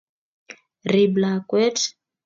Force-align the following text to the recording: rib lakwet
rib 0.91 1.13
lakwet 1.21 1.77